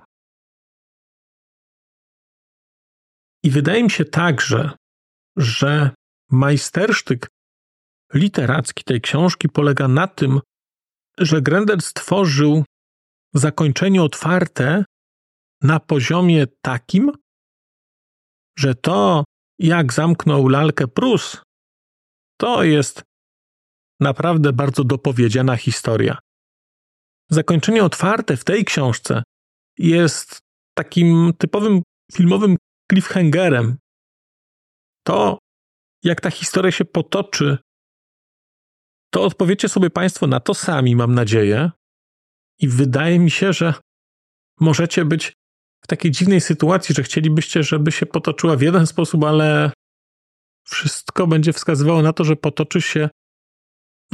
I 3.43 3.49
wydaje 3.49 3.83
mi 3.83 3.91
się 3.91 4.05
także, 4.05 4.71
że 5.37 5.89
majstersztyk 6.31 7.27
literacki 8.13 8.83
tej 8.83 9.01
książki 9.01 9.49
polega 9.49 9.87
na 9.87 10.07
tym, 10.07 10.39
że 11.17 11.41
Grendel 11.41 11.81
stworzył 11.81 12.63
zakończenie 13.33 14.03
otwarte 14.03 14.85
na 15.61 15.79
poziomie 15.79 16.47
takim, 16.61 17.11
że 18.57 18.75
to, 18.75 19.23
jak 19.59 19.93
zamknął 19.93 20.47
lalkę 20.47 20.87
Prus, 20.87 21.41
to 22.37 22.63
jest 22.63 23.03
naprawdę 23.99 24.53
bardzo 24.53 24.83
dopowiedziana 24.83 25.57
historia. 25.57 26.17
Zakończenie 27.29 27.83
otwarte 27.83 28.37
w 28.37 28.43
tej 28.43 28.65
książce 28.65 29.23
jest 29.77 30.39
takim 30.77 31.33
typowym 31.37 31.81
filmowym 32.13 32.57
cliffhangerem. 32.91 33.77
To, 35.03 35.37
jak 36.03 36.21
ta 36.21 36.31
historia 36.31 36.71
się 36.71 36.85
potoczy, 36.85 37.57
to 39.13 39.23
odpowiecie 39.23 39.69
sobie 39.69 39.89
Państwo 39.89 40.27
na 40.27 40.39
to 40.39 40.53
sami, 40.53 40.95
mam 40.95 41.15
nadzieję. 41.15 41.71
I 42.59 42.67
wydaje 42.67 43.19
mi 43.19 43.31
się, 43.31 43.53
że 43.53 43.73
możecie 44.59 45.05
być 45.05 45.33
w 45.83 45.87
takiej 45.87 46.11
dziwnej 46.11 46.41
sytuacji, 46.41 46.95
że 46.95 47.03
chcielibyście, 47.03 47.63
żeby 47.63 47.91
się 47.91 48.05
potoczyła 48.05 48.55
w 48.55 48.61
jeden 48.61 48.87
sposób, 48.87 49.23
ale 49.23 49.71
wszystko 50.67 51.27
będzie 51.27 51.53
wskazywało 51.53 52.01
na 52.01 52.13
to, 52.13 52.23
że 52.23 52.35
potoczy 52.35 52.81
się 52.81 53.09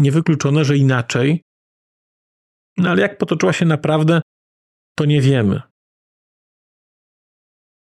niewykluczone, 0.02 0.66
że 0.66 0.78
inaczej. 0.78 1.44
No 2.78 2.90
ale 2.90 3.02
jak 3.02 3.18
potoczyła 3.18 3.54
się 3.54 3.66
naprawdę, 3.66 4.22
to 4.96 5.06
nie 5.06 5.22
wiemy. 5.22 5.62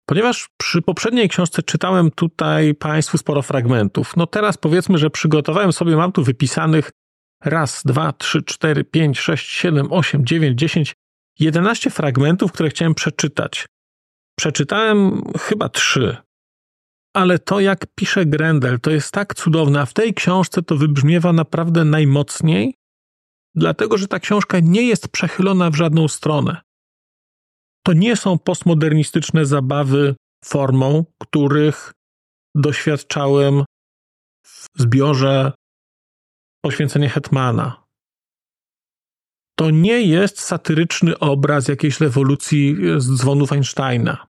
Ponieważ 0.08 0.48
przy 0.56 0.82
poprzedniej 0.82 1.28
książce 1.28 1.62
czytałem 1.62 2.10
tutaj 2.10 2.74
Państwu 2.74 3.18
sporo 3.18 3.42
fragmentów, 3.42 4.16
no 4.16 4.26
teraz 4.26 4.56
powiedzmy, 4.56 4.98
że 4.98 5.10
przygotowałem 5.10 5.72
sobie, 5.72 5.96
mam 5.96 6.12
tu 6.12 6.24
wypisanych 6.24 6.90
raz, 7.44 7.82
dwa, 7.84 8.12
trzy, 8.12 8.42
cztery, 8.42 8.84
pięć, 8.84 9.20
sześć, 9.20 9.48
siedem, 9.48 9.92
osiem, 9.92 10.26
dziewięć, 10.26 10.58
dziesięć, 10.58 10.94
jedenaście 11.38 11.90
fragmentów, 11.90 12.52
które 12.52 12.70
chciałem 12.70 12.94
przeczytać. 12.94 13.66
Przeczytałem 14.38 15.22
chyba 15.38 15.68
trzy. 15.68 16.16
Ale 17.16 17.38
to, 17.38 17.60
jak 17.60 17.86
pisze 17.94 18.26
Grendel, 18.26 18.80
to 18.80 18.90
jest 18.90 19.12
tak 19.12 19.34
cudowne, 19.34 19.80
a 19.80 19.86
w 19.86 19.94
tej 19.94 20.14
książce 20.14 20.62
to 20.62 20.76
wybrzmiewa 20.76 21.32
naprawdę 21.32 21.84
najmocniej, 21.84 22.74
dlatego 23.54 23.98
że 23.98 24.08
ta 24.08 24.18
książka 24.20 24.60
nie 24.60 24.82
jest 24.82 25.08
przechylona 25.08 25.70
w 25.70 25.74
żadną 25.74 26.08
stronę 26.08 26.60
To 27.86 27.92
nie 27.92 28.16
są 28.16 28.38
postmodernistyczne 28.38 29.46
zabawy 29.46 30.14
formą, 30.44 31.04
których 31.22 31.92
doświadczałem 32.56 33.64
w 34.46 34.66
zbiorze 34.76 35.52
Poświęcenie 36.64 37.08
Hetmana. 37.08 37.84
To 39.58 39.70
nie 39.70 40.02
jest 40.02 40.40
satyryczny 40.40 41.18
obraz 41.18 41.68
jakiejś 41.68 42.00
rewolucji 42.00 42.76
z 42.96 43.16
dzwonów 43.16 43.52
Einsteina. 43.52 44.26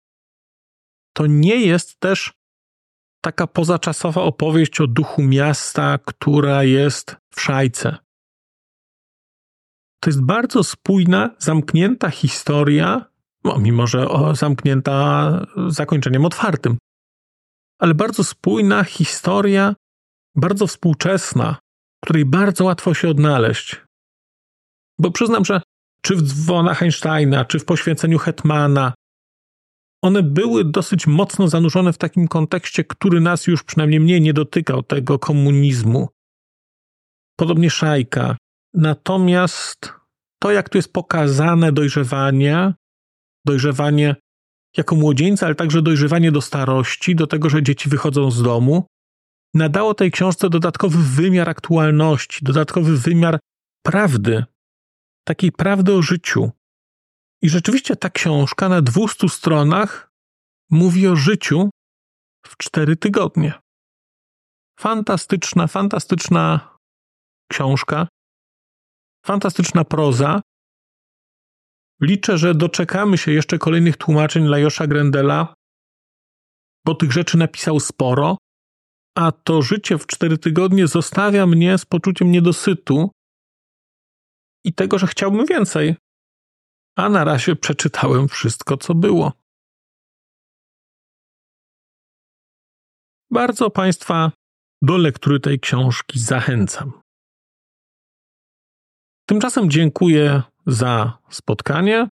To 1.16 1.26
nie 1.26 1.56
jest 1.66 2.00
też 2.00 2.32
taka 3.24 3.46
pozaczasowa 3.46 4.22
opowieść 4.22 4.80
o 4.80 4.86
duchu 4.86 5.22
miasta, 5.22 5.98
która 5.98 6.64
jest 6.64 7.16
w 7.34 7.40
szajce. 7.40 7.96
To 10.00 10.10
jest 10.10 10.22
bardzo 10.22 10.64
spójna, 10.64 11.30
zamknięta 11.38 12.10
historia, 12.10 13.04
no, 13.44 13.58
mimo 13.58 13.86
że 13.86 14.06
zamknięta 14.32 15.30
zakończeniem 15.68 16.24
otwartym, 16.24 16.78
ale 17.78 17.94
bardzo 17.94 18.24
spójna 18.24 18.84
historia, 18.84 19.74
bardzo 20.36 20.66
współczesna, 20.66 21.56
której 22.04 22.24
bardzo 22.24 22.64
łatwo 22.64 22.94
się 22.94 23.08
odnaleźć. 23.08 23.80
Bo 24.98 25.10
przyznam, 25.10 25.44
że 25.44 25.60
czy 26.02 26.16
w 26.16 26.22
dzwonach 26.22 26.82
Einsteina, 26.82 27.44
czy 27.44 27.58
w 27.58 27.64
poświęceniu 27.64 28.18
Hetmana, 28.18 28.94
one 30.04 30.22
były 30.22 30.64
dosyć 30.64 31.06
mocno 31.06 31.48
zanurzone 31.48 31.92
w 31.92 31.98
takim 31.98 32.28
kontekście, 32.28 32.84
który 32.84 33.20
nas 33.20 33.46
już 33.46 33.62
przynajmniej 33.62 34.00
mnie 34.00 34.20
nie 34.20 34.32
dotykał, 34.32 34.82
tego 34.82 35.18
komunizmu. 35.18 36.08
Podobnie 37.36 37.70
Szajka. 37.70 38.36
Natomiast 38.74 39.92
to, 40.42 40.50
jak 40.50 40.68
tu 40.68 40.78
jest 40.78 40.92
pokazane 40.92 41.72
dojrzewanie, 41.72 42.74
dojrzewanie 43.46 44.16
jako 44.76 44.96
młodzieńca, 44.96 45.46
ale 45.46 45.54
także 45.54 45.82
dojrzewanie 45.82 46.32
do 46.32 46.40
starości, 46.40 47.14
do 47.14 47.26
tego, 47.26 47.50
że 47.50 47.62
dzieci 47.62 47.88
wychodzą 47.88 48.30
z 48.30 48.42
domu, 48.42 48.86
nadało 49.54 49.94
tej 49.94 50.10
książce 50.10 50.50
dodatkowy 50.50 50.98
wymiar 51.02 51.48
aktualności, 51.48 52.44
dodatkowy 52.44 52.96
wymiar 52.98 53.38
prawdy, 53.82 54.44
takiej 55.26 55.52
prawdy 55.52 55.92
o 55.92 56.02
życiu. 56.02 56.50
I 57.44 57.48
rzeczywiście 57.48 57.96
ta 57.96 58.10
książka 58.10 58.68
na 58.68 58.82
200 58.82 59.28
stronach 59.28 60.10
mówi 60.70 61.08
o 61.08 61.16
życiu 61.16 61.70
w 62.46 62.56
cztery 62.56 62.96
tygodnie. 62.96 63.52
Fantastyczna, 64.80 65.66
fantastyczna 65.66 66.76
książka, 67.52 68.08
fantastyczna 69.26 69.84
proza. 69.84 70.40
Liczę, 72.00 72.38
że 72.38 72.54
doczekamy 72.54 73.18
się 73.18 73.32
jeszcze 73.32 73.58
kolejnych 73.58 73.96
tłumaczeń 73.96 74.44
Lajosza 74.44 74.86
Grendela, 74.86 75.54
bo 76.86 76.94
tych 76.94 77.12
rzeczy 77.12 77.38
napisał 77.38 77.80
sporo, 77.80 78.36
a 79.18 79.32
to 79.32 79.62
życie 79.62 79.98
w 79.98 80.06
cztery 80.06 80.38
tygodnie 80.38 80.86
zostawia 80.86 81.46
mnie 81.46 81.78
z 81.78 81.84
poczuciem 81.86 82.30
niedosytu 82.30 83.10
i 84.64 84.72
tego, 84.74 84.98
że 84.98 85.06
chciałbym 85.06 85.46
więcej. 85.46 85.96
A 86.96 87.08
na 87.08 87.24
razie 87.24 87.56
przeczytałem 87.56 88.28
wszystko, 88.28 88.76
co 88.76 88.94
było. 88.94 89.32
Bardzo 93.30 93.70
Państwa 93.70 94.32
do 94.82 94.96
lektury 94.96 95.40
tej 95.40 95.60
książki 95.60 96.18
zachęcam. 96.18 96.92
Tymczasem 99.26 99.70
dziękuję 99.70 100.42
za 100.66 101.18
spotkanie. 101.30 102.08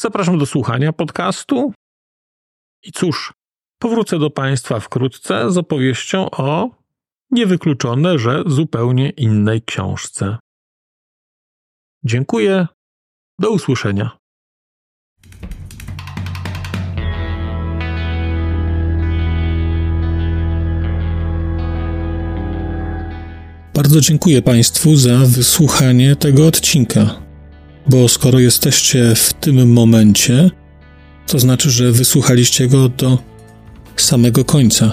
Zapraszam 0.00 0.38
do 0.38 0.46
słuchania 0.46 0.92
podcastu. 0.92 1.72
I 2.82 2.92
cóż, 2.92 3.32
powrócę 3.78 4.18
do 4.18 4.30
Państwa 4.30 4.80
wkrótce 4.80 5.50
z 5.50 5.58
opowieścią 5.58 6.30
o 6.30 6.70
niewykluczone, 7.30 8.18
że 8.18 8.42
zupełnie 8.46 9.10
innej 9.10 9.62
książce. 9.62 10.38
Dziękuję. 12.04 12.66
Do 13.42 13.50
usłyszenia. 13.50 14.10
Bardzo 23.74 24.00
dziękuję 24.00 24.42
Państwu 24.42 24.96
za 24.96 25.18
wysłuchanie 25.18 26.16
tego 26.16 26.46
odcinka, 26.46 27.22
bo 27.86 28.08
skoro 28.08 28.38
jesteście 28.38 29.14
w 29.14 29.32
tym 29.32 29.72
momencie, 29.72 30.50
to 31.26 31.38
znaczy, 31.38 31.70
że 31.70 31.92
wysłuchaliście 31.92 32.68
go 32.68 32.88
do 32.88 33.18
samego 33.96 34.44
końca. 34.44 34.92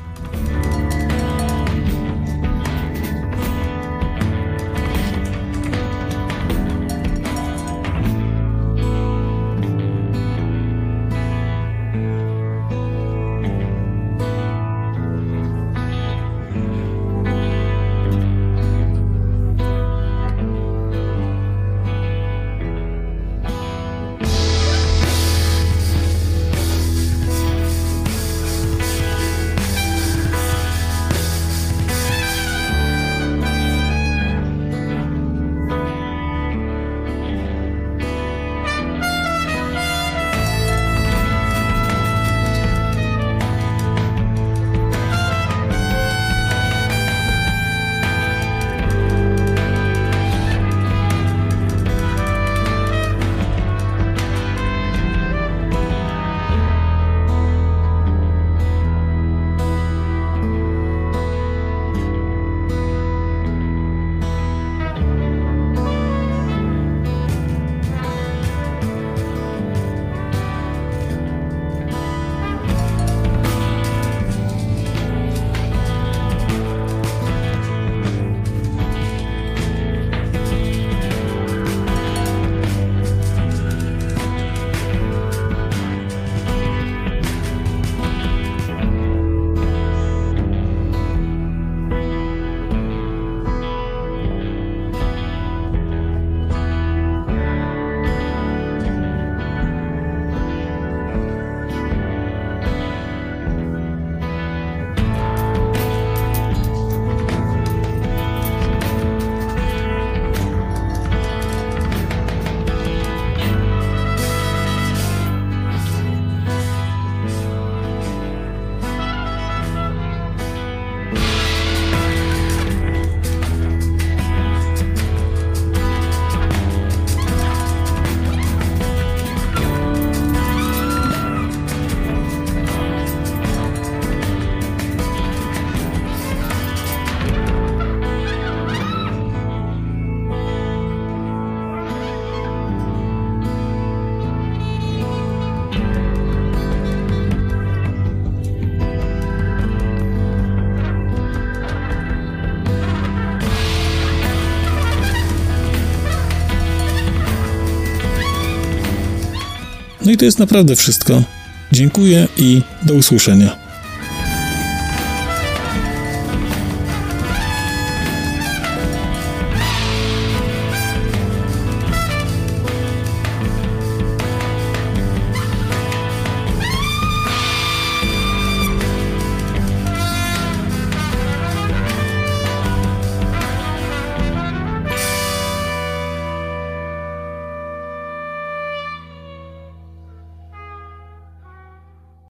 To 160.21 160.25
jest 160.25 160.39
naprawdę 160.39 160.75
wszystko. 160.75 161.23
Dziękuję 161.71 162.27
i 162.37 162.61
do 162.83 162.93
usłyszenia. 162.93 163.60